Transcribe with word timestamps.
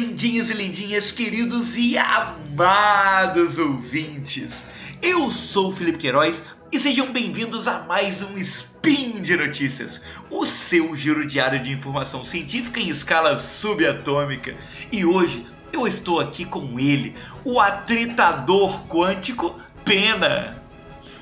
lindinhos 0.00 0.48
e 0.48 0.54
lindinhas, 0.54 1.12
queridos 1.12 1.76
e 1.76 1.98
amados 1.98 3.58
ouvintes. 3.58 4.66
Eu 5.02 5.30
sou 5.30 5.68
o 5.68 5.76
Felipe 5.76 5.98
Queiroz 5.98 6.42
e 6.72 6.80
sejam 6.80 7.12
bem-vindos 7.12 7.68
a 7.68 7.80
mais 7.80 8.22
um 8.22 8.38
Spin 8.38 9.20
de 9.20 9.36
Notícias, 9.36 10.00
o 10.30 10.46
seu 10.46 10.96
giro 10.96 11.26
diário 11.26 11.62
de 11.62 11.70
informação 11.70 12.24
científica 12.24 12.80
em 12.80 12.88
escala 12.88 13.36
subatômica. 13.36 14.56
E 14.90 15.04
hoje 15.04 15.46
eu 15.70 15.86
estou 15.86 16.18
aqui 16.18 16.46
com 16.46 16.80
ele, 16.80 17.14
o 17.44 17.60
atritador 17.60 18.86
quântico 18.86 19.60
Pena. 19.84 20.59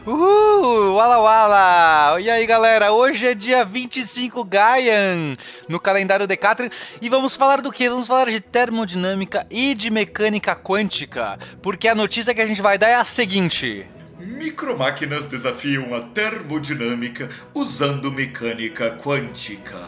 Uhul! 0.09 0.95
Wala 0.95 1.19
Wala! 1.19 2.19
E 2.19 2.31
aí 2.31 2.47
galera, 2.47 2.91
hoje 2.93 3.27
é 3.27 3.35
dia 3.35 3.63
25 3.63 4.43
Gaian 4.43 5.37
no 5.69 5.79
calendário 5.79 6.27
Decathlon 6.27 6.71
e 7.03 7.11
vamos 7.11 7.37
falar 7.37 7.61
do 7.61 7.71
que? 7.71 7.91
Vamos 7.91 8.07
falar 8.07 8.31
de 8.31 8.41
termodinâmica 8.41 9.47
e 9.51 9.75
de 9.75 9.91
mecânica 9.91 10.57
quântica, 10.57 11.39
porque 11.61 11.87
a 11.87 11.95
notícia 11.95 12.33
que 12.33 12.41
a 12.41 12.47
gente 12.47 12.63
vai 12.63 12.79
dar 12.79 12.89
é 12.89 12.95
a 12.95 13.05
seguinte. 13.05 13.87
Micromáquinas 14.19 15.27
desafiam 15.27 15.95
a 15.95 16.01
termodinâmica 16.01 17.29
usando 17.55 18.11
mecânica 18.11 18.93
quântica. 18.93 19.79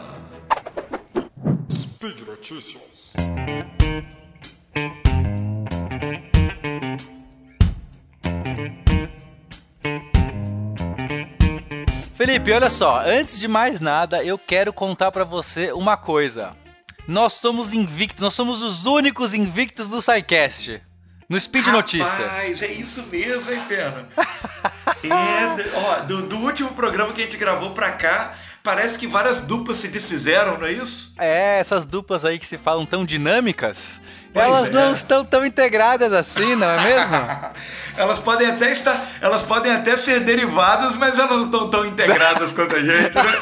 Speed 1.73 2.27
Notícias. 2.27 3.13
Felipe, 12.23 12.51
olha 12.51 12.69
só, 12.69 13.01
antes 13.03 13.39
de 13.39 13.47
mais 13.47 13.79
nada, 13.79 14.23
eu 14.23 14.37
quero 14.37 14.71
contar 14.71 15.11
para 15.11 15.23
você 15.23 15.71
uma 15.71 15.97
coisa. 15.97 16.55
Nós 17.07 17.33
somos 17.33 17.73
invictos, 17.73 18.21
nós 18.21 18.35
somos 18.35 18.61
os 18.61 18.85
únicos 18.85 19.33
invictos 19.33 19.87
do 19.87 19.99
SciCast. 19.99 20.83
No 21.27 21.41
Speed 21.41 21.65
Rapaz, 21.65 21.75
Notícias. 21.75 22.61
é 22.61 22.73
isso 22.73 23.01
mesmo, 23.07 23.51
hein, 23.51 23.63
Pena? 23.67 24.07
é, 25.03 25.77
ó, 25.79 26.01
do, 26.01 26.27
do 26.27 26.37
último 26.37 26.69
programa 26.73 27.11
que 27.11 27.21
a 27.21 27.23
gente 27.23 27.37
gravou 27.37 27.71
pra 27.71 27.93
cá, 27.93 28.35
parece 28.61 28.99
que 28.99 29.07
várias 29.07 29.41
duplas 29.41 29.79
se 29.79 29.87
desfizeram, 29.87 30.59
não 30.59 30.67
é 30.67 30.73
isso? 30.73 31.15
É, 31.17 31.57
essas 31.59 31.85
duplas 31.85 32.23
aí 32.23 32.37
que 32.37 32.45
se 32.45 32.59
falam 32.59 32.85
tão 32.85 33.03
dinâmicas, 33.03 33.99
Pois 34.33 34.45
elas 34.45 34.69
é. 34.69 34.71
não 34.71 34.93
estão 34.93 35.25
tão 35.25 35.45
integradas 35.45 36.13
assim, 36.13 36.55
não 36.55 36.69
é 36.69 36.83
mesmo? 36.83 37.15
elas 37.97 38.19
podem 38.19 38.47
até 38.47 38.71
estar, 38.71 39.05
elas 39.19 39.41
podem 39.41 39.71
até 39.71 39.97
ser 39.97 40.21
derivadas, 40.21 40.95
mas 40.95 41.17
elas 41.17 41.31
não 41.31 41.45
estão 41.45 41.69
tão 41.69 41.85
integradas 41.85 42.51
quanto 42.51 42.75
a 42.75 42.79
gente, 42.79 43.15
né? 43.15 43.41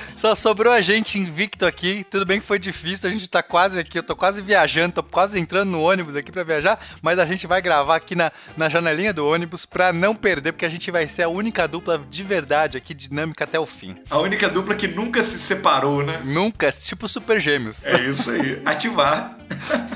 Só 0.20 0.34
sobrou 0.34 0.70
a 0.70 0.82
gente 0.82 1.18
invicto 1.18 1.64
aqui. 1.64 2.04
Tudo 2.10 2.26
bem 2.26 2.40
que 2.40 2.46
foi 2.46 2.58
difícil, 2.58 3.08
a 3.08 3.12
gente 3.12 3.26
tá 3.26 3.42
quase 3.42 3.80
aqui, 3.80 3.98
eu 3.98 4.02
tô 4.02 4.14
quase 4.14 4.42
viajando, 4.42 4.96
tô 4.96 5.02
quase 5.02 5.40
entrando 5.40 5.70
no 5.70 5.80
ônibus 5.80 6.14
aqui 6.14 6.30
pra 6.30 6.44
viajar, 6.44 6.78
mas 7.00 7.18
a 7.18 7.24
gente 7.24 7.46
vai 7.46 7.62
gravar 7.62 7.96
aqui 7.96 8.14
na, 8.14 8.30
na 8.54 8.68
janelinha 8.68 9.14
do 9.14 9.26
ônibus 9.26 9.64
pra 9.64 9.94
não 9.94 10.14
perder, 10.14 10.52
porque 10.52 10.66
a 10.66 10.68
gente 10.68 10.90
vai 10.90 11.08
ser 11.08 11.22
a 11.22 11.28
única 11.30 11.66
dupla 11.66 11.98
de 12.10 12.22
verdade 12.22 12.76
aqui, 12.76 12.92
dinâmica 12.92 13.44
até 13.44 13.58
o 13.58 13.64
fim. 13.64 13.96
A 14.10 14.18
única 14.18 14.50
dupla 14.50 14.74
que 14.74 14.86
nunca 14.86 15.22
se 15.22 15.38
separou, 15.38 16.02
né? 16.02 16.20
Nunca, 16.22 16.70
tipo 16.70 17.08
Super 17.08 17.40
Gêmeos. 17.40 17.86
É 17.86 17.98
isso 18.02 18.30
aí. 18.30 18.60
Ativar. 18.90 19.36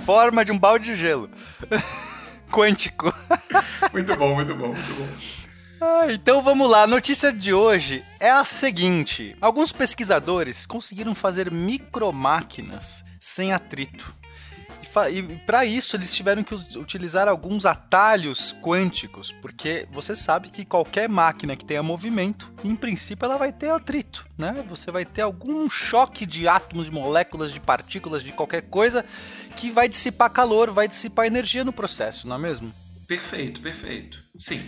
Forma 0.05 0.45
de 0.45 0.53
um 0.53 0.59
balde 0.59 0.87
de 0.87 0.95
gelo. 0.95 1.29
Quântico. 2.51 3.13
Muito 3.93 4.17
bom, 4.17 4.35
muito 4.35 4.55
bom, 4.55 4.69
muito 4.69 4.95
bom. 4.95 5.09
Ah, 5.81 6.13
então 6.13 6.41
vamos 6.41 6.71
lá, 6.71 6.83
a 6.83 6.87
notícia 6.87 7.33
de 7.33 7.53
hoje 7.53 8.05
é 8.21 8.31
a 8.31 8.45
seguinte: 8.45 9.37
alguns 9.41 9.73
pesquisadores 9.73 10.65
conseguiram 10.65 11.15
fazer 11.15 11.51
micromáquinas 11.51 13.05
sem 13.19 13.53
atrito. 13.53 14.15
E, 15.11 15.23
para 15.39 15.65
isso 15.65 15.97
eles 15.97 16.15
tiveram 16.15 16.45
que 16.45 16.55
utilizar 16.77 17.29
alguns 17.29 17.67
atalhos 17.67 18.55
quânticos, 18.63 19.33
porque 19.43 19.89
você 19.93 20.15
sabe 20.15 20.49
que 20.49 20.65
qualquer 20.65 21.09
máquina 21.09 21.57
que 21.57 21.65
tenha 21.65 21.83
movimento, 21.83 22.53
em 22.63 22.77
princípio 22.77 23.25
ela 23.25 23.37
vai 23.37 23.53
ter 23.53 23.71
atrito, 23.71 24.27
né? 24.39 24.53
Você 24.69 24.91
vai 24.91 25.05
ter 25.05 25.23
algum 25.23 25.69
choque 25.69 26.25
de 26.25 26.47
átomos, 26.47 26.87
de 26.87 26.93
moléculas, 26.93 27.53
de 27.53 27.61
partículas, 27.61 28.23
de 28.23 28.33
qualquer 28.33 28.63
coisa 28.63 29.05
que 29.57 29.71
vai 29.71 29.89
dissipar 29.89 30.31
calor, 30.31 30.71
vai 30.71 30.87
dissipar 30.87 31.27
energia 31.27 31.65
no 31.65 31.73
processo, 31.73 32.29
não 32.29 32.37
é 32.37 32.39
mesmo? 32.39 32.73
Perfeito, 33.07 33.61
perfeito. 33.61 34.23
Sim. 34.39 34.63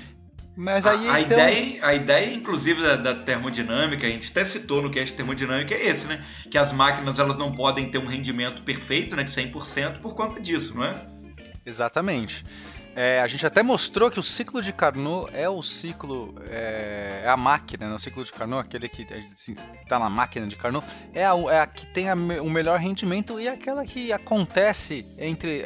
Mas 0.57 0.87
A- 0.87 0.93
aí 0.93 1.09
a, 1.09 1.21
então... 1.21 1.39
ideia, 1.39 1.87
a 1.87 1.95
ideia, 1.95 2.35
inclusive, 2.35 2.83
da, 2.83 2.97
da 2.97 3.15
termodinâmica, 3.15 4.07
a 4.07 4.11
gente 4.11 4.31
até 4.31 4.43
citou 4.45 4.81
no 4.81 4.91
cast 4.91 5.15
termodinâmica, 5.15 5.75
é 5.75 5.87
esse, 5.89 6.07
né? 6.07 6.25
Que 6.51 6.57
as 6.57 6.73
máquinas 6.73 7.19
elas 7.19 7.37
não 7.37 7.53
podem 7.53 7.91
ter 7.91 7.99
um 7.99 8.07
rendimento 8.07 8.63
perfeito, 8.63 9.15
né? 9.15 9.23
De 9.23 9.31
100% 9.31 9.99
por 9.99 10.15
conta 10.15 10.41
disso, 10.41 10.75
não 10.75 10.85
é? 10.85 10.93
Exatamente. 11.65 12.43
É, 12.99 13.21
a 13.21 13.27
gente 13.27 13.45
até 13.45 13.63
mostrou 13.63 14.11
que 14.11 14.19
o 14.19 14.23
ciclo 14.23 14.63
de 14.63 14.73
Carnot 14.73 15.31
é 15.35 15.47
o 15.47 15.61
ciclo, 15.63 16.35
é, 16.49 17.21
é 17.25 17.29
a 17.29 17.37
máquina, 17.37 17.91
né? 17.91 17.95
o 17.95 17.99
ciclo 17.99 18.25
de 18.25 18.33
Carnot, 18.33 18.67
aquele 18.67 18.89
que 18.89 19.07
está 19.83 19.99
na 19.99 20.09
máquina 20.09 20.47
de 20.47 20.57
Carnot, 20.57 20.87
é 21.13 21.23
a, 21.23 21.35
é 21.51 21.61
a 21.61 21.67
que 21.67 21.85
tem 21.89 22.09
a 22.09 22.15
o 22.15 22.49
melhor 22.49 22.81
rendimento 22.81 23.39
e 23.39 23.49
é 23.49 23.51
aquela 23.51 23.85
que 23.85 24.15
acontece 24.15 25.07
entre. 25.19 25.63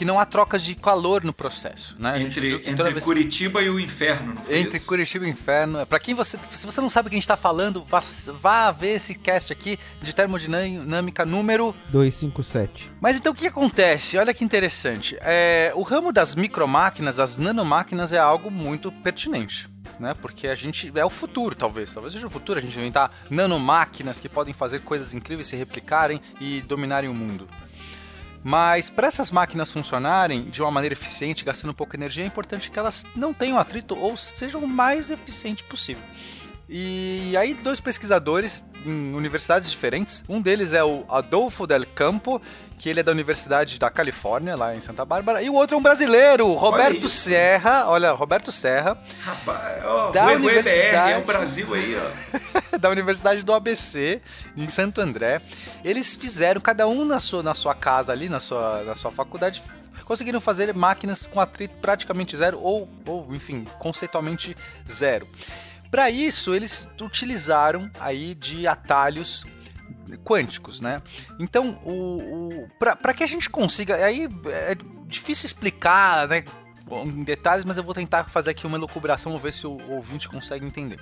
É, 0.00 0.02
que 0.02 0.04
não 0.06 0.18
há 0.18 0.24
trocas 0.24 0.64
de 0.64 0.74
calor 0.74 1.22
no 1.22 1.32
processo. 1.32 1.94
Né? 1.98 2.22
Entre, 2.22 2.54
entre 2.66 2.90
vez- 2.92 3.04
Curitiba 3.04 3.62
e 3.62 3.68
o 3.68 3.78
inferno, 3.78 4.34
não 4.34 4.42
foi 4.44 4.58
entre 4.58 4.78
isso? 4.78 4.86
Curitiba 4.86 5.26
e 5.26 5.30
Inferno. 5.30 5.86
Pra 5.86 6.00
quem 6.00 6.14
você. 6.14 6.38
Se 6.52 6.64
você 6.64 6.80
não 6.80 6.88
sabe 6.88 7.06
o 7.06 7.10
que 7.10 7.16
a 7.16 7.18
gente 7.20 7.28
tá 7.28 7.36
falando, 7.36 7.84
vá, 7.84 8.00
vá 8.40 8.70
ver 8.70 8.94
esse 8.96 9.14
cast 9.14 9.52
aqui 9.52 9.78
de 10.00 10.14
termodinâmica 10.14 11.26
número 11.26 11.74
257. 11.90 12.90
mas 13.00 13.16
então 13.16 13.32
o 13.32 13.34
que 13.36 13.46
acontece? 13.46 14.16
Olha 14.16 14.32
que 14.32 14.42
interessante. 14.44 15.16
É, 15.20 15.72
o 15.74 15.82
ramo 15.82 16.12
das 16.12 16.34
micromáquinas, 16.34 17.18
as 17.18 17.36
nanomáquinas, 17.36 18.12
é 18.12 18.18
algo 18.18 18.50
muito 18.50 18.90
pertinente. 18.90 19.68
Né? 19.98 20.14
Porque 20.14 20.48
a 20.48 20.54
gente. 20.54 20.90
É 20.94 21.04
o 21.04 21.10
futuro, 21.10 21.54
talvez. 21.54 21.92
Talvez 21.92 22.14
seja 22.14 22.26
o 22.26 22.30
futuro 22.30 22.58
a 22.58 22.62
gente 22.62 22.76
inventar 22.78 23.10
nanomáquinas 23.28 24.18
que 24.18 24.28
podem 24.28 24.54
fazer 24.54 24.80
coisas 24.80 25.12
incríveis 25.14 25.48
se 25.48 25.56
replicarem 25.56 26.20
e 26.40 26.62
dominarem 26.62 27.10
o 27.10 27.14
mundo. 27.14 27.46
Mas 28.42 28.88
para 28.88 29.06
essas 29.06 29.30
máquinas 29.30 29.72
funcionarem 29.72 30.44
de 30.44 30.62
uma 30.62 30.70
maneira 30.70 30.94
eficiente, 30.94 31.44
gastando 31.44 31.74
pouca 31.74 31.96
energia, 31.96 32.24
é 32.24 32.26
importante 32.26 32.70
que 32.70 32.78
elas 32.78 33.04
não 33.14 33.34
tenham 33.34 33.58
atrito 33.58 33.96
ou 33.96 34.16
sejam 34.16 34.62
o 34.62 34.68
mais 34.68 35.10
eficiente 35.10 35.62
possível. 35.64 36.02
E 36.68 37.36
aí, 37.36 37.52
dois 37.52 37.80
pesquisadores 37.80 38.64
em 38.84 39.14
universidades 39.14 39.70
diferentes. 39.70 40.22
Um 40.28 40.40
deles 40.40 40.72
é 40.72 40.82
o 40.82 41.04
Adolfo 41.08 41.66
Del 41.66 41.84
Campo, 41.94 42.40
que 42.78 42.88
ele 42.88 43.00
é 43.00 43.02
da 43.02 43.12
Universidade 43.12 43.78
da 43.78 43.90
Califórnia, 43.90 44.56
lá 44.56 44.74
em 44.74 44.80
Santa 44.80 45.04
Bárbara. 45.04 45.42
E 45.42 45.50
o 45.50 45.54
outro 45.54 45.76
é 45.76 45.78
um 45.78 45.82
brasileiro, 45.82 46.50
Roberto 46.54 47.06
isso. 47.06 47.16
Serra. 47.16 47.88
Olha, 47.88 48.10
Roberto 48.12 48.50
Serra, 48.50 48.96
Rapaz, 49.22 49.84
ó, 49.84 50.10
Da 50.12 50.24
o 50.26 50.30
EBR, 50.30 50.36
universidade. 50.44 51.12
é 51.12 51.18
o 51.18 51.24
Brasil 51.24 51.74
aí, 51.74 51.96
ó. 51.96 52.76
da 52.78 52.88
Universidade 52.88 53.44
do 53.44 53.52
ABC, 53.52 54.22
em 54.56 54.68
Santo 54.68 55.00
André. 55.00 55.42
Eles 55.84 56.14
fizeram, 56.14 56.60
cada 56.60 56.86
um 56.88 57.04
na 57.04 57.20
sua, 57.20 57.42
na 57.42 57.54
sua 57.54 57.74
casa 57.74 58.12
ali, 58.12 58.28
na 58.28 58.40
sua, 58.40 58.82
na 58.82 58.96
sua 58.96 59.10
faculdade, 59.10 59.62
conseguiram 60.04 60.40
fazer 60.40 60.74
máquinas 60.74 61.26
com 61.26 61.38
atrito 61.38 61.74
praticamente 61.80 62.36
zero, 62.36 62.58
ou, 62.60 62.88
ou 63.06 63.32
enfim, 63.34 63.64
conceitualmente 63.78 64.56
zero. 64.88 65.28
Para 65.90 66.10
isso, 66.10 66.54
eles 66.54 66.88
utilizaram 67.00 67.90
aí 67.98 68.34
de 68.34 68.66
atalhos 68.66 69.44
quânticos, 70.24 70.80
né? 70.80 71.00
Então, 71.38 71.80
o, 71.84 72.64
o 72.64 72.68
para 72.78 73.14
que 73.14 73.24
a 73.24 73.26
gente 73.26 73.48
consiga, 73.48 73.96
aí 73.96 74.28
é 74.46 74.76
difícil 75.06 75.46
explicar, 75.46 76.28
né, 76.28 76.44
em 77.04 77.22
detalhes, 77.22 77.64
mas 77.64 77.76
eu 77.76 77.84
vou 77.84 77.94
tentar 77.94 78.24
fazer 78.24 78.50
aqui 78.50 78.66
uma 78.66 78.76
elucubração, 78.76 79.32
vou 79.32 79.40
ver 79.40 79.52
se 79.52 79.66
o 79.66 79.78
ouvinte 79.90 80.28
consegue 80.28 80.64
entender. 80.64 81.00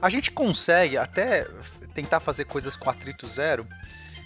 A 0.00 0.08
gente 0.08 0.30
consegue 0.30 0.98
até 0.98 1.48
tentar 1.94 2.20
fazer 2.20 2.44
coisas 2.44 2.76
com 2.76 2.90
atrito 2.90 3.26
zero 3.26 3.66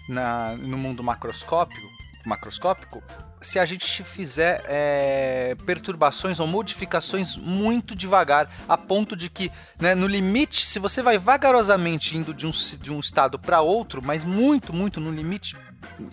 na, 0.08 0.56
no 0.56 0.76
mundo 0.76 1.02
macroscópico, 1.04 1.86
macroscópico 2.24 3.02
se 3.40 3.58
a 3.58 3.64
gente 3.66 4.02
fizer 4.04 4.62
é, 4.68 5.56
perturbações 5.66 6.40
ou 6.40 6.46
modificações 6.46 7.36
muito 7.36 7.94
devagar, 7.94 8.50
a 8.68 8.76
ponto 8.76 9.14
de 9.16 9.28
que, 9.28 9.50
né, 9.80 9.94
no 9.94 10.06
limite, 10.06 10.66
se 10.66 10.78
você 10.78 11.02
vai 11.02 11.18
vagarosamente 11.18 12.16
indo 12.16 12.32
de 12.34 12.46
um, 12.46 12.50
de 12.50 12.92
um 12.92 13.00
estado 13.00 13.38
para 13.38 13.60
outro, 13.60 14.02
mas 14.02 14.24
muito, 14.24 14.72
muito 14.72 15.00
no 15.00 15.10
limite 15.10 15.56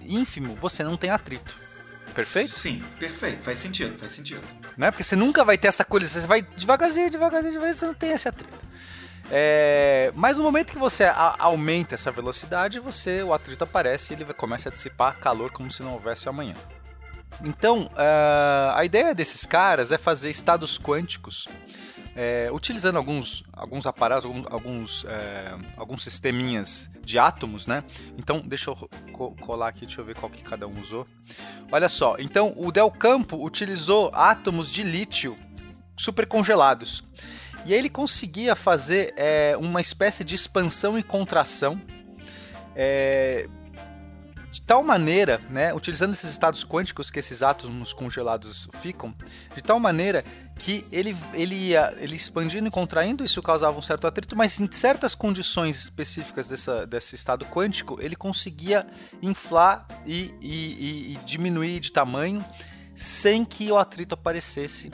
ínfimo, 0.04 0.56
você 0.56 0.84
não 0.84 0.96
tem 0.98 1.10
atrito. 1.10 1.54
Perfeito? 2.14 2.52
Sim, 2.58 2.82
perfeito. 2.98 3.42
Faz 3.44 3.60
sentido, 3.60 3.98
faz 4.00 4.14
sentido. 4.14 4.42
Né? 4.78 4.90
Porque 4.90 5.04
você 5.04 5.16
nunca 5.18 5.44
vai 5.44 5.58
ter 5.58 5.68
essa 5.68 5.84
colisão, 5.84 6.22
você 6.22 6.28
vai 6.28 6.42
devagarzinho, 6.42 7.10
devagarzinho, 7.10 7.54
devagarzinho, 7.54 7.80
você 7.80 7.86
não 7.88 7.94
tem 7.94 8.12
esse 8.12 8.28
atrito. 8.30 8.58
É, 9.32 10.12
mas 10.16 10.38
no 10.38 10.44
momento 10.44 10.72
que 10.72 10.78
você 10.78 11.04
a- 11.04 11.36
aumenta 11.40 11.96
essa 11.96 12.12
velocidade, 12.12 12.80
você 12.80 13.24
o 13.24 13.34
atrito 13.34 13.64
aparece 13.64 14.14
e 14.14 14.16
ele 14.16 14.24
vai- 14.24 14.36
começa 14.36 14.70
a 14.70 14.72
dissipar 14.72 15.18
calor 15.18 15.52
como 15.52 15.72
se 15.72 15.82
não 15.82 15.94
houvesse 15.94 16.30
amanhã. 16.30 16.54
Então, 17.44 17.90
ah, 17.96 18.74
a 18.76 18.86
ideia 18.86 19.14
desses 19.14 19.46
caras 19.46 19.92
é 19.92 19.98
fazer 19.98 20.30
estados 20.30 20.78
quânticos 20.78 21.48
é, 22.16 22.50
utilizando 22.52 22.96
alguns, 22.96 23.44
alguns 23.52 23.86
aparatos, 23.86 24.32
alguns, 24.50 25.06
é, 25.06 25.54
alguns 25.76 26.02
sisteminhas 26.04 26.90
de 27.02 27.20
átomos, 27.20 27.68
né? 27.68 27.84
Então, 28.18 28.40
deixa 28.40 28.72
eu 28.72 28.90
colar 29.42 29.68
aqui, 29.68 29.86
deixa 29.86 30.00
eu 30.00 30.06
ver 30.06 30.18
qual 30.18 30.32
que 30.32 30.42
cada 30.42 30.66
um 30.66 30.80
usou. 30.80 31.06
Olha 31.70 31.90
só, 31.90 32.16
então 32.18 32.54
o 32.56 32.72
Del 32.72 32.90
Campo 32.90 33.44
utilizou 33.46 34.10
átomos 34.14 34.72
de 34.72 34.82
lítio 34.82 35.38
supercongelados. 35.98 37.04
E 37.66 37.74
aí 37.74 37.80
ele 37.80 37.90
conseguia 37.90 38.56
fazer 38.56 39.14
é, 39.18 39.58
uma 39.58 39.82
espécie 39.82 40.24
de 40.24 40.36
expansão 40.36 40.98
e 40.98 41.04
contração 41.04 41.82
é, 42.76 43.48
de 44.56 44.62
tal 44.62 44.82
maneira, 44.82 45.42
né, 45.50 45.74
utilizando 45.74 46.14
esses 46.14 46.32
estados 46.32 46.64
quânticos 46.64 47.10
que 47.10 47.20
esses 47.20 47.44
átomos 47.44 47.92
congelados 47.92 48.70
ficam, 48.80 49.14
de 49.54 49.62
tal 49.62 49.82
maneira 49.82 50.24
que 50.58 50.86
ele, 50.94 51.14
ele 51.34 51.56
ia 51.56 51.94
ele 51.98 52.16
expandindo 52.16 52.66
e 52.66 52.72
contraindo, 52.72 53.22
isso 53.22 53.42
causava 53.42 53.78
um 53.78 53.82
certo 53.82 54.08
atrito, 54.08 54.34
mas 54.34 54.58
em 54.58 54.72
certas 54.72 55.14
condições 55.14 55.78
específicas 55.78 56.48
dessa, 56.48 56.88
desse 56.88 57.16
estado 57.16 57.46
quântico, 57.48 57.98
ele 58.02 58.16
conseguia 58.16 58.88
inflar 59.22 59.86
e, 60.06 60.34
e, 60.40 60.48
e, 60.50 61.14
e 61.14 61.20
diminuir 61.26 61.82
de 61.82 61.92
tamanho 61.92 62.40
sem 62.96 63.44
que 63.44 63.70
o 63.70 63.78
atrito 63.78 64.14
aparecesse, 64.14 64.90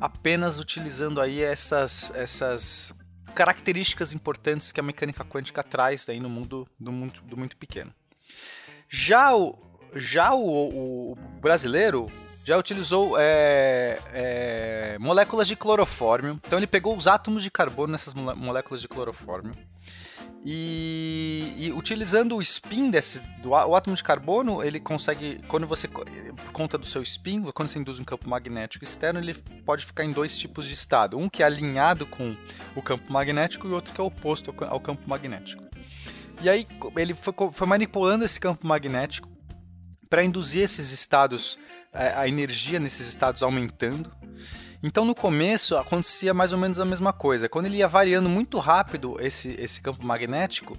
apenas 0.00 0.58
utilizando 0.58 1.20
aí 1.20 1.40
essas, 1.40 2.10
essas 2.16 2.92
características 3.32 4.12
importantes 4.12 4.72
que 4.72 4.80
a 4.80 4.82
mecânica 4.82 5.24
quântica 5.24 5.62
traz 5.62 6.08
aí 6.08 6.18
no 6.18 6.28
mundo 6.28 6.66
do, 6.80 6.90
mundo, 6.90 7.20
do 7.22 7.36
muito 7.36 7.56
pequeno. 7.56 7.94
Já 8.88 9.34
o, 9.34 9.58
já 9.94 10.34
o, 10.34 11.12
o 11.12 11.18
brasileiro 11.40 12.10
já 12.44 12.58
utilizou 12.58 13.16
é, 13.18 13.98
é, 14.12 14.98
moléculas 15.00 15.48
de 15.48 15.56
clorofórmio. 15.56 16.38
Então 16.46 16.58
ele 16.58 16.66
pegou 16.66 16.96
os 16.96 17.06
átomos 17.06 17.42
de 17.42 17.50
carbono 17.50 17.92
nessas 17.92 18.12
moléculas 18.12 18.82
de 18.82 18.88
clorofórmio. 18.88 19.54
E, 20.46 21.54
e, 21.56 21.72
utilizando 21.72 22.36
o 22.36 22.42
spin 22.42 22.90
desse 22.90 23.18
do 23.40 23.52
o 23.52 23.74
átomo 23.74 23.96
de 23.96 24.04
carbono, 24.04 24.62
ele 24.62 24.78
consegue 24.78 25.40
quando 25.48 25.66
você 25.66 25.88
por 25.88 26.52
conta 26.52 26.76
do 26.76 26.84
seu 26.84 27.00
spin, 27.00 27.50
quando 27.52 27.68
você 27.68 27.78
induz 27.78 27.98
um 27.98 28.04
campo 28.04 28.28
magnético 28.28 28.84
externo, 28.84 29.18
ele 29.18 29.32
pode 29.32 29.86
ficar 29.86 30.04
em 30.04 30.10
dois 30.10 30.36
tipos 30.36 30.66
de 30.66 30.74
estado, 30.74 31.16
um 31.16 31.30
que 31.30 31.42
é 31.42 31.46
alinhado 31.46 32.04
com 32.04 32.36
o 32.76 32.82
campo 32.82 33.10
magnético 33.10 33.66
e 33.66 33.70
outro 33.70 33.94
que 33.94 34.00
é 34.00 34.04
oposto 34.04 34.54
ao 34.66 34.78
campo 34.78 35.08
magnético. 35.08 35.63
E 36.42 36.50
aí 36.50 36.66
ele 36.96 37.14
foi, 37.14 37.34
foi 37.52 37.66
manipulando 37.66 38.24
esse 38.24 38.38
campo 38.38 38.66
magnético 38.66 39.28
para 40.08 40.22
induzir 40.22 40.62
esses 40.62 40.92
estados, 40.92 41.58
a, 41.92 42.20
a 42.20 42.28
energia 42.28 42.78
nesses 42.78 43.06
estados 43.06 43.42
aumentando. 43.42 44.10
Então 44.82 45.04
no 45.04 45.14
começo 45.14 45.76
acontecia 45.76 46.34
mais 46.34 46.52
ou 46.52 46.58
menos 46.58 46.78
a 46.78 46.84
mesma 46.84 47.12
coisa. 47.12 47.48
Quando 47.48 47.66
ele 47.66 47.78
ia 47.78 47.88
variando 47.88 48.28
muito 48.28 48.58
rápido 48.58 49.16
esse, 49.18 49.56
esse 49.58 49.80
campo 49.80 50.04
magnético, 50.04 50.76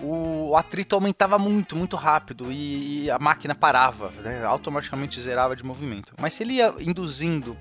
o 0.00 0.56
atrito 0.56 0.94
aumentava 0.94 1.38
muito, 1.38 1.76
muito 1.76 1.96
rápido 1.96 2.50
e, 2.50 3.10
a 3.10 3.18
máquina 3.18 3.54
parava, 3.54 4.10
né? 4.22 4.44
automaticamente 4.44 5.20
zerava 5.20 5.54
de 5.54 5.64
movimento. 5.64 6.14
Mas 6.20 6.34
se 6.34 6.42
ele 6.42 6.54
ia 6.54 6.74
induzindo, 6.80 7.56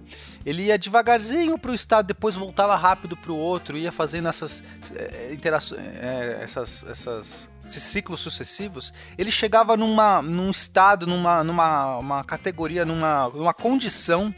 ele 0.46 0.64
ia 0.64 0.78
devagarzinho 0.78 1.58
para 1.58 1.72
o 1.72 1.76
estado, 1.76 2.08
depois 2.08 2.36
voltava 2.36 2.76
rápido 2.76 3.18
para 3.18 3.32
o 3.32 3.38
outro, 3.38 3.78
ia 3.78 3.92
fazendo 3.92 4.28
essas 4.28 4.64
é, 4.96 5.34
interações, 5.34 5.82
é, 5.82 6.40
essas, 6.42 6.84
essas, 6.86 7.50
esses 7.66 7.84
ciclos 7.84 8.22
sucessivos, 8.22 8.94
ele 9.18 9.32
chegava 9.32 9.76
numa, 9.76 10.22
num 10.22 10.50
estado, 10.50 11.06
numa, 11.06 11.44
numa 11.44 11.98
uma 11.98 12.24
categoria, 12.24 12.86
numa, 12.86 13.30
numa 13.30 13.54
condição 13.54 14.34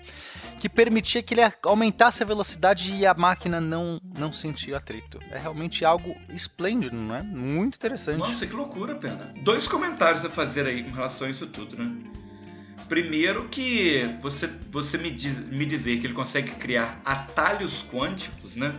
que 0.63 0.69
permitia 0.69 1.21
que 1.21 1.33
ele 1.33 1.41
aumentasse 1.61 2.23
a 2.23 2.25
velocidade 2.25 2.95
e 2.95 3.05
a 3.05 3.13
máquina 3.13 3.59
não, 3.59 3.99
não 4.17 4.31
sentia 4.31 4.77
atrito. 4.77 5.19
É 5.29 5.37
realmente 5.37 5.83
algo 5.83 6.15
esplêndido, 6.29 6.95
não 6.95 7.13
é? 7.13 7.21
Muito 7.21 7.75
interessante. 7.75 8.19
Nossa, 8.19 8.47
que 8.47 8.53
loucura, 8.53 8.95
Pena. 8.95 9.33
Dois 9.41 9.67
comentários 9.67 10.23
a 10.23 10.29
fazer 10.29 10.65
aí 10.65 10.81
com 10.81 10.91
relação 10.91 11.27
a 11.27 11.29
isso 11.29 11.47
tudo, 11.47 11.75
né? 11.75 11.93
Primeiro 12.87 13.49
que 13.49 14.15
você, 14.21 14.47
você 14.71 14.97
me, 14.97 15.11
diz, 15.11 15.37
me 15.49 15.65
dizer 15.65 15.99
que 15.99 16.07
ele 16.07 16.13
consegue 16.13 16.51
criar 16.51 17.01
atalhos 17.03 17.85
quânticos, 17.91 18.55
né? 18.55 18.73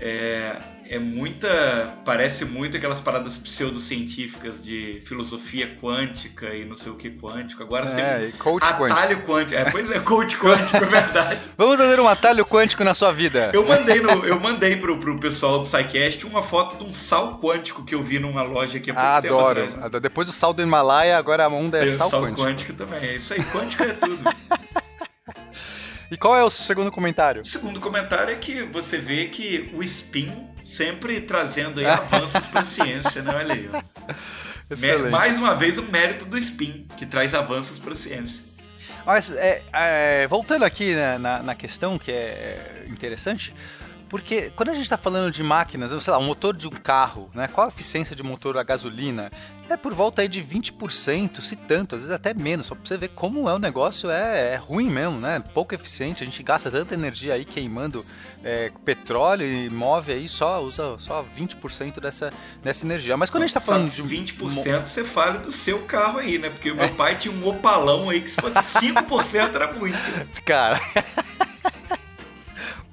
É, 0.00 0.58
é 0.88 0.98
muita. 0.98 1.94
Parece 2.04 2.44
muito 2.44 2.76
aquelas 2.76 3.00
paradas 3.00 3.36
pseudocientíficas 3.36 4.62
de 4.62 5.02
filosofia 5.04 5.76
quântica 5.80 6.54
e 6.54 6.64
não 6.64 6.76
sei 6.76 6.92
o 6.92 6.96
que 6.96 7.10
quântico. 7.10 7.62
Agora 7.62 7.88
você 7.88 8.00
é, 8.00 8.18
tem 8.18 8.30
coach 8.32 8.64
atalho 8.64 9.16
quântico. 9.18 9.32
quântico. 9.32 9.60
É, 9.60 9.70
pois 9.70 9.90
é, 9.90 10.00
coach 10.00 10.36
quântico, 10.36 10.76
é 10.76 10.86
verdade. 10.86 11.40
Vamos 11.56 11.78
fazer 11.78 12.00
um 12.00 12.08
atalho 12.08 12.44
quântico 12.44 12.84
na 12.84 12.94
sua 12.94 13.12
vida. 13.12 13.50
Eu 13.52 13.66
mandei, 13.66 14.00
no, 14.00 14.24
eu 14.24 14.38
mandei 14.38 14.76
pro, 14.76 14.98
pro 14.98 15.18
pessoal 15.18 15.58
do 15.58 15.66
SciCast 15.66 16.26
uma 16.26 16.42
foto 16.42 16.76
de 16.76 16.90
um 16.90 16.94
sal 16.94 17.38
quântico 17.38 17.84
que 17.84 17.94
eu 17.94 18.02
vi 18.02 18.18
numa 18.18 18.42
loja 18.42 18.78
aqui 18.78 18.90
há 18.90 18.94
pouco 18.94 19.08
ah, 19.08 19.22
tempo 19.22 19.34
adoro. 19.34 19.64
atrás. 19.64 19.92
Né? 19.92 20.00
Depois 20.00 20.26
do 20.26 20.32
sal 20.32 20.52
do 20.52 20.62
Himalaia, 20.62 21.16
agora 21.16 21.44
a 21.44 21.48
onda 21.48 21.82
é 21.82 21.86
sal, 21.86 22.10
sal 22.10 22.22
quântico. 22.22 22.42
quântico 22.42 22.72
também. 22.74 23.00
É 23.00 23.16
isso 23.16 23.32
aí, 23.32 23.42
quântico 23.44 23.82
é 23.82 23.92
tudo. 23.92 24.24
E 26.14 26.16
qual 26.16 26.36
é 26.36 26.44
o 26.44 26.48
segundo 26.48 26.92
comentário? 26.92 27.42
O 27.42 27.44
segundo 27.44 27.80
comentário 27.80 28.32
é 28.32 28.36
que 28.36 28.62
você 28.62 28.98
vê 28.98 29.26
que 29.26 29.68
o 29.74 29.82
spin 29.82 30.32
sempre 30.64 31.20
trazendo 31.20 31.80
aí 31.80 31.86
avanços 31.86 32.46
para 32.46 32.60
a 32.60 32.64
ciência, 32.64 33.20
né? 33.20 33.32
Olha 33.34 33.52
aí. 33.52 33.68
Ó. 33.72 35.10
Mais 35.10 35.36
uma 35.36 35.56
vez 35.56 35.76
o 35.76 35.82
mérito 35.82 36.24
do 36.26 36.38
spin, 36.38 36.86
que 36.96 37.04
traz 37.04 37.34
avanços 37.34 37.80
para 37.80 37.94
a 37.94 37.96
ciência. 37.96 38.38
Mas, 39.04 39.32
é, 39.32 39.60
é, 39.72 40.28
voltando 40.28 40.64
aqui 40.64 40.94
na, 40.94 41.18
na, 41.18 41.42
na, 41.42 41.54
questão 41.56 41.98
que 41.98 42.12
é 42.12 42.84
interessante, 42.86 43.52
porque 44.08 44.50
quando 44.54 44.70
a 44.70 44.74
gente 44.74 44.84
está 44.84 44.96
falando 44.96 45.30
de 45.30 45.42
máquinas, 45.42 45.90
sei 46.02 46.12
lá, 46.12 46.18
um 46.18 46.24
motor 46.24 46.54
de 46.54 46.66
um 46.68 46.70
carro, 46.70 47.30
né? 47.34 47.48
Qual 47.48 47.66
a 47.66 47.68
eficiência 47.68 48.14
de 48.14 48.22
motor 48.22 48.56
a 48.58 48.62
gasolina? 48.62 49.30
É 49.68 49.76
por 49.76 49.94
volta 49.94 50.22
aí 50.22 50.28
de 50.28 50.42
20%, 50.42 51.40
se 51.40 51.56
tanto, 51.56 51.94
às 51.94 52.02
vezes 52.02 52.14
até 52.14 52.34
menos, 52.34 52.66
só 52.66 52.74
pra 52.74 52.84
você 52.84 52.98
ver 52.98 53.08
como 53.08 53.48
é 53.48 53.54
o 53.54 53.58
negócio, 53.58 54.10
é, 54.10 54.52
é 54.52 54.56
ruim 54.56 54.90
mesmo, 54.90 55.18
né? 55.18 55.42
Pouco 55.54 55.74
eficiente, 55.74 56.22
a 56.22 56.26
gente 56.26 56.42
gasta 56.42 56.70
tanta 56.70 56.92
energia 56.92 57.32
aí 57.32 57.44
queimando 57.44 58.04
é, 58.44 58.70
petróleo 58.84 59.46
e 59.46 59.70
move 59.70 60.12
aí 60.12 60.28
só, 60.28 60.62
usa 60.62 60.96
só 60.98 61.24
20% 61.36 61.98
dessa, 61.98 62.30
dessa 62.62 62.84
energia. 62.84 63.16
Mas 63.16 63.30
quando 63.30 63.44
a 63.44 63.46
gente 63.46 63.54
tá 63.54 63.60
falando 63.60 63.88
de. 63.88 64.02
20% 64.02 64.86
você 64.86 65.02
fala 65.02 65.38
do 65.38 65.50
seu 65.50 65.80
carro 65.80 66.18
aí, 66.18 66.38
né? 66.38 66.50
Porque 66.50 66.70
o 66.70 66.76
meu 66.76 66.84
é. 66.84 66.88
pai 66.88 67.16
tinha 67.16 67.34
um 67.34 67.48
opalão 67.48 68.10
aí 68.10 68.20
que 68.20 68.30
se 68.30 68.36
fosse 68.36 68.54
5% 68.78 69.54
era 69.54 69.72
muito. 69.72 69.96
Cara. 70.44 70.78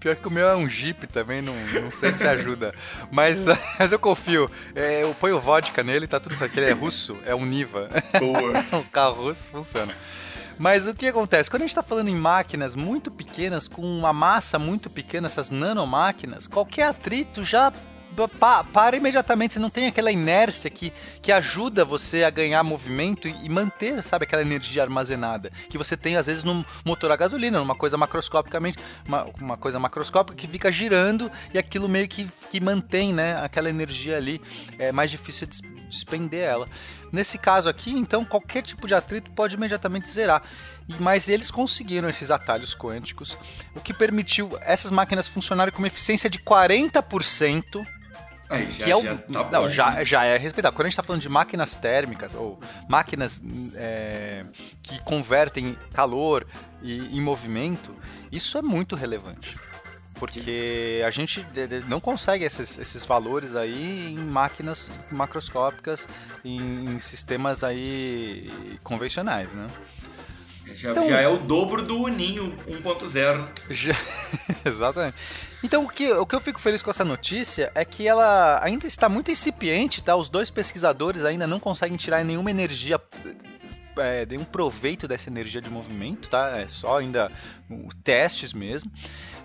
Pior 0.02 0.16
que 0.16 0.28
o 0.28 0.32
meu 0.32 0.48
é 0.48 0.56
um 0.56 0.68
Jeep 0.68 1.06
também, 1.06 1.44
não, 1.44 1.54
não 1.80 1.92
sei 1.92 2.12
se 2.12 2.28
ajuda. 2.28 2.74
Mas, 3.12 3.46
mas 3.78 3.92
eu 3.92 4.00
confio. 4.00 4.50
É, 4.74 5.04
eu 5.04 5.14
ponho 5.14 5.40
vodka 5.40 5.84
nele, 5.84 6.08
tá 6.08 6.20
tudo 6.20 6.34
certo. 6.36 6.58
Ele 6.58 6.72
é 6.72 6.74
russo, 6.74 7.16
é 7.24 7.36
um 7.36 7.46
Niva. 7.46 7.88
Boa. 8.20 8.66
um 8.80 8.84
carro 8.84 9.26
russo 9.26 9.52
funciona. 9.52 9.96
Mas 10.58 10.88
o 10.88 10.96
que 10.96 11.08
acontece? 11.08 11.52
Quando 11.52 11.62
a 11.62 11.66
gente 11.66 11.72
está 11.72 11.84
falando 11.84 12.08
em 12.08 12.16
máquinas 12.16 12.76
muito 12.76 13.12
pequenas, 13.12 13.68
com 13.68 13.84
uma 13.84 14.12
massa 14.12 14.58
muito 14.58 14.90
pequena, 14.90 15.28
essas 15.28 15.52
nanomáquinas, 15.52 16.48
qualquer 16.48 16.88
atrito 16.88 17.44
já 17.44 17.72
pa, 18.40 18.64
para 18.64 18.98
imediatamente, 18.98 19.54
você 19.54 19.60
não 19.60 19.70
tem 19.70 19.88
aquela 19.88 20.12
inércia 20.12 20.70
que, 20.70 20.92
que 21.22 21.32
ajuda 21.32 21.86
você 21.86 22.24
a 22.24 22.30
ganhar 22.30 22.64
movimento 22.64 23.28
e, 23.28 23.36
e, 23.46 23.50
manter, 23.50 24.02
sabe, 24.04 24.24
aquela 24.24 24.42
energia 24.42 24.84
armazenada 24.84 25.52
que 25.70 25.78
você 25.78 25.96
tem 25.96 26.18
às 26.18 26.28
vezes 26.28 26.44
no 26.44 26.66
motor 26.86 27.12
a 27.12 27.16
gasolina, 27.16 27.60
numa 27.60 27.76
coisa 27.76 27.98
macroscopicamente, 27.98 28.78
uma, 29.08 29.24
uma 29.40 29.58
coisa 29.58 29.80
macroscópica 29.80 30.38
que 30.38 30.48
fica 30.48 30.72
girando 30.72 31.32
e 31.54 31.58
aquilo 31.58 31.88
meio 31.88 32.08
que, 32.08 32.30
que 32.50 32.60
mantém, 32.60 33.14
né, 33.14 33.42
aquela 33.44 33.70
energia 33.70 34.18
ali, 34.18 34.42
é 34.78 34.92
mais 34.92 35.10
difícil 35.10 35.48
de 35.48 35.62
despender 35.90 36.44
ela. 36.44 36.68
Nesse 37.12 37.38
caso 37.38 37.68
aqui, 37.68 37.92
então, 37.92 38.24
qualquer 38.24 38.62
tipo 38.62 38.88
de 38.88 38.94
atrito 38.94 39.30
pode 39.32 39.56
imediatamente 39.56 40.10
zerar. 40.10 40.44
Mas 41.00 41.28
eles 41.28 41.52
conseguiram 41.52 42.08
esses 42.08 42.32
atalhos 42.32 42.74
quânticos, 42.74 43.38
o 43.76 43.82
que 43.82 43.94
permitiu 43.94 44.58
essas 44.62 44.92
máquinas 44.92 45.28
funcionarem 45.28 45.74
com 45.74 45.80
uma 45.80 45.88
eficiência 45.88 46.30
de 46.30 46.40
40% 46.40 47.86
Aí, 48.52 48.70
já, 48.70 48.84
que 48.84 48.92
é 48.92 48.96
o, 48.96 49.04
já 49.04 49.16
tá 49.18 49.50
não, 49.52 49.70
já, 49.70 50.04
já 50.04 50.26
é 50.26 50.38
respeitado. 50.38 50.76
Quando 50.76 50.88
a 50.88 50.90
gente 50.90 50.94
está 50.94 51.04
falando 51.04 51.22
de 51.22 51.30
máquinas 51.30 51.76
térmicas 51.76 52.36
ou 52.36 52.60
máquinas 52.88 53.42
é, 53.76 54.44
que 54.84 55.00
convertem 55.04 55.78
calor 55.94 56.46
e, 56.82 57.18
em 57.18 57.22
movimento, 57.22 57.96
isso 58.32 58.58
é 58.58 58.62
muito 58.62 58.96
relevante. 58.96 59.58
Porque 60.16 61.02
a 61.04 61.10
gente 61.10 61.44
não 61.88 62.00
consegue 62.00 62.46
esses, 62.46 62.78
esses 62.78 63.04
valores 63.06 63.56
aí 63.56 64.12
em 64.12 64.18
máquinas 64.18 64.88
macroscópicas, 65.12 66.08
em, 66.46 66.86
em 66.86 67.00
sistemas 67.00 67.64
aí 67.64 68.78
convencionais, 68.84 69.52
né? 69.54 69.66
Já, 70.76 70.92
então, 70.92 71.10
já 71.10 71.20
é 71.20 71.28
o 71.28 71.38
dobro 71.38 71.82
do 71.82 72.08
Ninho 72.08 72.56
1.0. 72.68 73.48
Exatamente. 74.66 75.18
Então, 75.64 75.86
o 75.86 75.90
que, 75.90 76.12
o 76.12 76.26
que 76.26 76.36
eu 76.36 76.40
fico 76.40 76.60
feliz 76.60 76.82
com 76.82 76.90
essa 76.90 77.06
notícia 77.06 77.72
é 77.76 77.86
que 77.86 78.08
ela 78.08 78.60
ainda 78.64 78.88
está 78.88 79.08
muito 79.08 79.32
incipiente, 79.32 80.04
tá? 80.04 80.16
Os 80.16 80.30
dois 80.30 80.50
pesquisadores 80.50 81.24
ainda 81.24 81.46
não 81.46 81.60
conseguem 81.60 81.98
tirar 81.98 82.24
nenhuma 82.24 82.50
energia 82.50 83.00
é, 83.98 84.26
nenhum 84.26 84.44
proveito 84.44 85.08
dessa 85.08 85.30
energia 85.30 85.62
de 85.62 85.70
movimento, 85.70 86.30
tá? 86.30 86.58
É 86.58 86.68
só 86.68 86.98
ainda 86.98 87.32
testes 88.04 88.54
mesmo. 88.54 88.92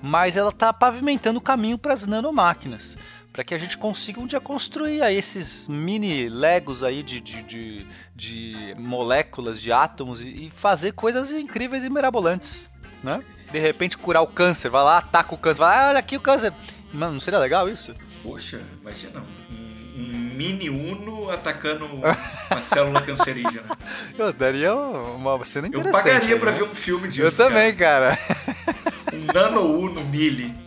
Mas 0.02 0.36
ela 0.36 0.50
está 0.50 0.72
pavimentando 0.72 1.38
o 1.38 1.42
caminho 1.42 1.78
para 1.78 1.92
as 1.92 2.06
nanomáquinas 2.06 2.96
para 3.36 3.44
que 3.44 3.54
a 3.54 3.58
gente 3.58 3.76
consiga 3.76 4.18
um 4.18 4.26
dia 4.26 4.40
construir 4.40 5.02
aí 5.02 5.14
esses 5.14 5.68
mini 5.68 6.26
legos 6.26 6.82
aí 6.82 7.02
de, 7.02 7.20
de, 7.20 7.42
de, 7.42 7.86
de 8.14 8.74
moléculas, 8.78 9.60
de 9.60 9.70
átomos 9.70 10.22
e, 10.22 10.46
e, 10.46 10.52
fazer 10.56 10.92
coisas 10.92 11.30
incríveis 11.30 11.84
e 11.84 11.90
mirabolantes, 11.90 12.66
né? 13.04 13.22
De 13.52 13.58
repente 13.58 13.98
curar 13.98 14.22
o 14.22 14.26
câncer, 14.26 14.70
vai 14.70 14.82
lá, 14.82 14.96
ataca 14.96 15.34
o 15.34 15.38
câncer, 15.38 15.58
vai 15.58 15.76
lá, 15.76 15.88
olha 15.90 15.98
aqui 15.98 16.16
o 16.16 16.20
câncer. 16.20 16.50
Mano, 16.94 17.12
não 17.12 17.20
seria 17.20 17.38
legal 17.38 17.68
isso? 17.68 17.92
Poxa, 18.22 18.62
imagina 18.80 19.20
um 19.20 20.34
mini 20.34 20.70
Uno 20.70 21.28
atacando 21.28 21.84
uma 21.84 22.16
célula 22.62 23.02
cancerígena. 23.02 23.64
Eu 24.16 24.32
daria 24.32 24.74
uma 24.74 25.44
cena 25.44 25.68
interessante. 25.68 25.94
Eu 25.94 26.02
pagaria 26.02 26.34
né? 26.36 26.40
pra 26.40 26.52
ver 26.52 26.62
um 26.62 26.74
filme 26.74 27.06
disso. 27.06 27.20
Eu 27.20 27.32
também, 27.32 27.76
cara. 27.76 28.16
cara. 28.16 29.12
Um 29.12 29.26
Nano 29.30 29.78
Uno 29.78 30.02
Mili. 30.06 30.65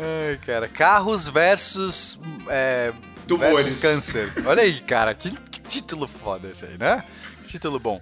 Ai, 0.00 0.38
cara. 0.38 0.68
Carros 0.68 1.28
versus. 1.28 2.18
É, 2.48 2.92
Tumores. 3.28 3.56
versus 3.56 3.80
câncer. 3.80 4.32
Olha 4.46 4.62
aí, 4.62 4.80
cara. 4.80 5.14
Que, 5.14 5.30
que 5.30 5.60
título 5.60 6.08
foda 6.08 6.48
esse 6.48 6.64
aí, 6.64 6.78
né? 6.78 7.04
título 7.46 7.78
bom. 7.78 8.00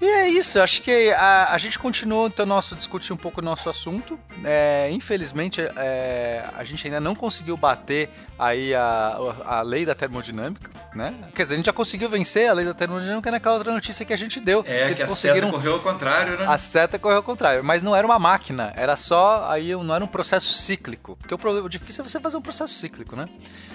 E 0.00 0.04
é 0.04 0.28
isso, 0.28 0.58
acho 0.58 0.82
que 0.82 1.12
a, 1.12 1.52
a 1.52 1.58
gente 1.58 1.78
continuou 1.78 2.26
então 2.26 2.44
nosso 2.44 2.74
discutir 2.74 3.12
um 3.12 3.16
pouco 3.16 3.40
o 3.40 3.44
nosso 3.44 3.70
assunto. 3.70 4.18
É, 4.42 4.90
infelizmente, 4.90 5.60
é, 5.60 6.44
a 6.56 6.64
gente 6.64 6.84
ainda 6.84 6.98
não 6.98 7.14
conseguiu 7.14 7.56
bater 7.56 8.10
aí 8.36 8.74
a, 8.74 9.16
a 9.46 9.62
lei 9.62 9.86
da 9.86 9.94
termodinâmica, 9.94 10.68
né? 10.94 11.14
Quer 11.34 11.42
dizer, 11.42 11.54
a 11.54 11.56
gente 11.56 11.66
já 11.66 11.72
conseguiu 11.72 12.08
vencer 12.08 12.48
a 12.48 12.52
lei 12.52 12.64
da 12.64 12.74
termodinâmica 12.74 13.30
naquela 13.30 13.56
outra 13.56 13.72
notícia 13.72 14.04
que 14.04 14.12
a 14.12 14.16
gente 14.16 14.40
deu. 14.40 14.64
É, 14.66 14.86
Eles 14.86 14.98
que 14.98 15.04
a 15.04 15.08
conseguiram... 15.08 15.48
seta 15.48 15.52
correu 15.52 15.72
ao 15.74 15.80
contrário, 15.80 16.38
né? 16.38 16.46
A 16.48 16.58
seta 16.58 16.98
correu 16.98 17.16
ao 17.18 17.22
contrário, 17.22 17.64
mas 17.64 17.82
não 17.82 17.94
era 17.94 18.06
uma 18.06 18.18
máquina, 18.18 18.72
era 18.76 18.96
só 18.96 19.46
aí 19.48 19.72
não 19.72 19.94
era 19.94 20.04
um 20.04 20.08
processo 20.08 20.52
cíclico, 20.52 21.16
porque 21.16 21.34
o, 21.34 21.38
problema, 21.38 21.66
o 21.66 21.68
difícil 21.68 22.04
é 22.04 22.08
você 22.08 22.20
fazer 22.20 22.36
um 22.36 22.42
processo 22.42 22.74
cíclico, 22.74 23.16
né? 23.16 23.28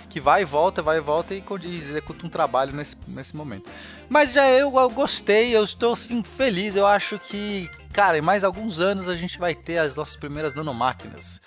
Que 0.09 0.19
vai 0.19 0.43
e 0.43 0.45
volta, 0.45 0.81
vai 0.81 0.97
e 0.97 1.01
volta 1.01 1.33
e 1.33 1.43
executa 1.75 2.25
um 2.25 2.29
trabalho 2.29 2.74
nesse, 2.74 2.95
nesse 3.07 3.36
momento. 3.36 3.69
Mas 4.09 4.33
já 4.33 4.50
eu, 4.50 4.75
eu 4.77 4.89
gostei, 4.89 5.55
eu 5.55 5.63
estou 5.63 5.93
assim 5.93 6.24
feliz, 6.24 6.75
eu 6.75 6.88
acho 6.88 7.19
que, 7.19 7.69
cara, 7.91 8.17
em 8.17 8.21
mais 8.21 8.43
alguns 8.43 8.79
anos 8.79 9.09
a 9.09 9.15
gente 9.15 9.38
vai 9.38 9.53
ter 9.53 9.79
as 9.79 9.95
nossas 9.95 10.15
primeiras 10.15 10.53
nanomáquinas. 10.53 11.41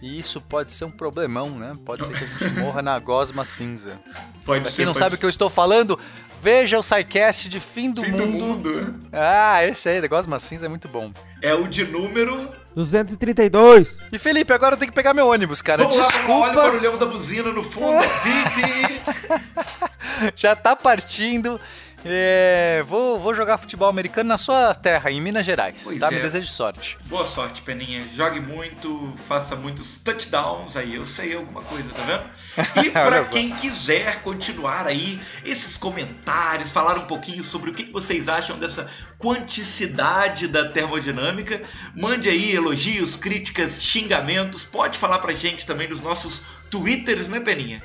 E 0.00 0.18
isso 0.18 0.40
pode 0.40 0.70
ser 0.70 0.84
um 0.84 0.90
problemão, 0.90 1.50
né? 1.50 1.72
Pode 1.84 2.04
ser 2.04 2.12
que 2.12 2.24
a 2.44 2.48
gente 2.48 2.58
morra 2.60 2.80
na 2.82 2.98
gosma 2.98 3.44
cinza. 3.44 3.98
Pode 4.44 4.62
pra 4.62 4.70
ser. 4.70 4.76
quem 4.76 4.86
não 4.86 4.92
pode 4.92 5.02
sabe 5.04 5.14
o 5.16 5.18
que 5.18 5.24
eu 5.24 5.30
estou 5.30 5.50
falando, 5.50 5.98
veja 6.42 6.78
o 6.78 6.82
SciCast 6.82 7.48
de 7.48 7.58
Fim 7.58 7.90
do 7.90 8.02
Fim 8.02 8.12
Mundo. 8.12 8.22
do 8.22 8.28
mundo. 8.28 8.94
Ah, 9.12 9.64
esse 9.64 9.88
aí, 9.88 10.00
da 10.00 10.06
gosma 10.06 10.38
cinza 10.38 10.66
é 10.66 10.68
muito 10.68 10.86
bom. 10.88 11.12
É 11.42 11.52
o 11.54 11.66
de 11.66 11.84
número. 11.84 12.48
232. 12.74 13.98
E 14.12 14.18
Felipe, 14.20 14.52
agora 14.52 14.74
eu 14.74 14.78
tenho 14.78 14.90
que 14.92 14.94
pegar 14.94 15.12
meu 15.12 15.26
ônibus, 15.28 15.60
cara. 15.60 15.82
Vamos 15.82 15.96
lá, 15.96 16.04
olha 16.04 16.14
o 16.14 16.16
Desculpa, 16.18 16.52
barulhão 16.52 16.96
da 16.96 17.06
buzina 17.06 17.52
no 17.52 17.64
fundo. 17.64 17.98
Bibi! 18.22 19.00
já 20.36 20.54
tá 20.54 20.76
partindo. 20.76 21.60
É, 22.04 22.82
vou, 22.86 23.18
vou 23.18 23.34
jogar 23.34 23.58
futebol 23.58 23.88
americano 23.88 24.28
na 24.28 24.38
sua 24.38 24.74
terra, 24.74 25.10
em 25.10 25.20
Minas 25.20 25.44
Gerais. 25.44 25.80
Pois 25.82 25.98
tá? 25.98 26.08
é. 26.08 26.10
Me 26.10 26.20
desejo 26.20 26.48
sorte. 26.48 26.96
Boa 27.06 27.24
sorte, 27.24 27.62
Peninha. 27.62 28.06
Jogue 28.14 28.40
muito, 28.40 29.12
faça 29.26 29.56
muitos 29.56 29.98
touchdowns 29.98 30.76
aí. 30.76 30.94
Eu 30.94 31.06
sei 31.06 31.34
alguma 31.34 31.62
coisa, 31.62 31.88
tá 31.90 32.02
vendo? 32.02 32.86
E 32.86 32.90
só. 33.24 33.32
quem 33.32 33.50
quiser 33.54 34.22
continuar 34.22 34.86
aí 34.86 35.20
esses 35.44 35.76
comentários, 35.76 36.70
falar 36.70 36.98
um 36.98 37.06
pouquinho 37.06 37.42
sobre 37.42 37.70
o 37.70 37.74
que 37.74 37.84
vocês 37.84 38.28
acham 38.28 38.58
dessa 38.58 38.88
quanticidade 39.18 40.46
da 40.46 40.68
termodinâmica, 40.68 41.62
mande 41.94 42.28
aí 42.28 42.54
elogios, 42.54 43.16
críticas, 43.16 43.82
xingamentos. 43.82 44.64
Pode 44.64 44.98
falar 44.98 45.18
pra 45.18 45.32
gente 45.32 45.66
também 45.66 45.88
nos 45.88 46.00
nossos 46.00 46.42
twitters, 46.70 47.28
né, 47.28 47.40
Peninha? 47.40 47.82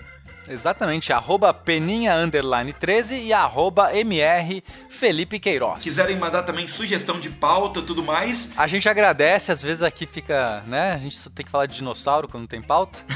Exatamente, 0.47 1.13
arroba 1.13 1.53
peninha 1.53 2.15
underline 2.15 2.73
13 2.73 3.15
e 3.17 3.33
arroba 3.33 3.93
mr 3.97 4.63
Felipe 4.89 5.39
Queiroz. 5.39 5.83
Quiserem 5.83 6.17
mandar 6.17 6.43
também 6.43 6.67
sugestão 6.67 7.19
de 7.19 7.29
pauta 7.29 7.81
tudo 7.81 8.03
mais, 8.03 8.49
A 8.55 8.67
gente 8.67 8.87
agradece, 8.87 9.51
às 9.51 9.61
vezes 9.61 9.81
aqui 9.81 10.05
fica, 10.05 10.63
né? 10.67 10.93
A 10.93 10.97
gente 10.97 11.17
só 11.17 11.29
tem 11.29 11.45
que 11.45 11.51
falar 11.51 11.65
de 11.65 11.75
dinossauro 11.75 12.27
quando 12.27 12.47
tem 12.47 12.61
pauta. 12.61 12.99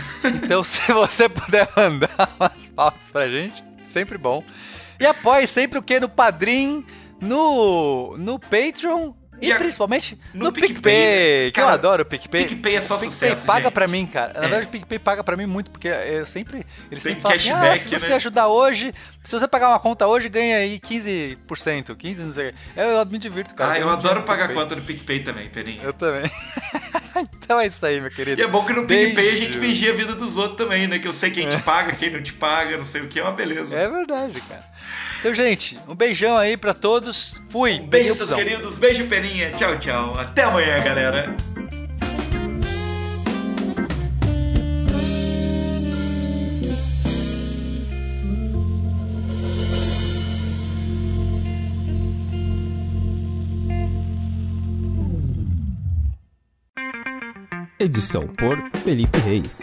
Então, 0.43 0.63
se 0.63 0.91
você 0.91 1.29
puder 1.29 1.69
mandar 1.75 2.29
umas 2.39 2.67
pautas 2.75 3.10
pra 3.10 3.29
gente, 3.29 3.63
sempre 3.88 4.17
bom. 4.17 4.43
E 5.00 5.05
apoie 5.05 5.48
sempre 5.48 5.79
o 5.79 5.81
que? 5.81 6.00
No 6.00 6.10
Padrim, 6.10 6.86
no, 7.22 8.17
no 8.17 8.39
Patreon 8.39 9.13
e, 9.41 9.48
E 9.48 9.51
a- 9.51 9.58
principalmente 9.58 10.20
no 10.34 10.46
no, 10.46 10.51
PicPay, 10.51 10.74
PicPay, 10.75 11.46
né? 11.46 11.51
que 11.51 11.60
eu 11.62 11.67
adoro 11.67 12.03
o 12.03 12.06
PicPay. 12.06 12.46
PicPay 12.46 12.75
é 12.75 12.82
só 12.82 12.96
o 12.96 13.00
PicPay 13.00 13.12
sucesso, 13.29 13.46
paga 13.46 13.65
gente. 13.65 13.74
pra 13.74 13.88
mim, 13.88 14.06
cara. 14.06 14.34
Na 14.34 14.39
É. 14.39 14.41
verdade, 14.41 14.65
o 14.65 14.70
PicPay 14.70 15.00
paga 15.00 15.24
pra 15.24 15.38
mim 15.38 15.46
muito, 15.46 15.70
porque 15.72 15.88
eu 15.88 16.25
sempre. 16.25 16.65
Eles 16.91 17.03
Tem 17.03 17.13
sempre 17.15 17.22
falam 17.22 17.38
assim: 17.38 17.51
ah, 17.51 17.75
se 17.75 17.89
você 17.89 18.10
né? 18.10 18.15
ajudar 18.15 18.48
hoje, 18.48 18.94
se 19.24 19.38
você 19.38 19.48
pagar 19.48 19.70
uma 19.70 19.79
conta 19.79 20.08
hoje, 20.08 20.27
ganha 20.29 20.58
aí 20.58 20.79
15%, 20.79 21.38
15%, 21.96 22.17
não 22.25 22.34
sei 22.34 22.50
o 22.50 22.51
quê. 22.53 22.58
Eu, 22.75 22.84
eu 22.86 23.06
me 23.06 23.17
divirto, 23.17 23.53
cara. 23.53 23.74
ah, 23.74 23.79
eu 23.79 23.86
ganho 23.86 23.98
adoro 23.98 24.24
pagar 24.24 24.48
PicPay. 24.48 24.63
conta 24.63 24.75
no 24.75 24.82
PicPay 24.84 25.20
também, 25.22 25.48
Peninha. 25.50 25.82
Eu 25.84 25.94
também. 25.94 26.29
então 27.44 27.60
é 27.60 27.67
isso 27.67 27.86
aí, 27.86 28.00
meu 28.01 28.12
querido. 28.12 28.41
E 28.41 28.44
é 28.44 28.48
bom 28.48 28.63
que 28.65 28.74
no 28.74 28.86
Beijo. 28.86 29.15
PicPay 29.15 29.29
a 29.29 29.39
gente 29.39 29.58
vigia 29.58 29.91
a 29.91 29.96
vida 29.96 30.15
dos 30.15 30.38
outros 30.38 30.58
também, 30.58 30.88
né? 30.88 31.00
Que 31.00 31.08
eu 31.08 31.13
sei 31.13 31.32
quem 31.32 31.48
te 31.48 31.58
paga, 31.63 31.94
quem 31.94 32.10
não 32.12 32.22
te 32.22 32.34
paga, 32.34 32.77
não 32.77 32.86
sei 32.86 33.01
o 33.01 33.08
que, 33.08 33.20
é 33.20 33.24
uma 33.24 33.32
beleza. 33.34 33.75
É 33.75 33.88
verdade, 33.88 34.39
cara. 34.41 34.63
Então, 35.19 35.33
gente, 35.33 35.77
um 35.88 35.95
beijão 35.95 36.38
aí 36.38 36.55
pra 36.55 36.74
todos. 36.74 37.36
Fui. 37.50 37.79
Um 37.79 37.88
beijo, 37.88 38.15
seus 38.15 38.31
queridos. 38.31 38.77
Beijo, 38.77 39.05
Peninha. 39.07 39.51
Tchau, 39.51 39.77
tchau. 39.77 40.13
Até 40.17 40.43
amanhã, 40.43 40.77
galera. 40.77 41.36
Edição 57.79 58.27
por 58.27 58.57
Felipe 58.83 59.19
Reis. 59.19 59.62